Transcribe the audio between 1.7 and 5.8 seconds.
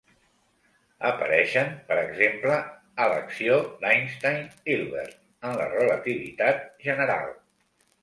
per exemple, a l'acció d'Einstein-Hilbert en la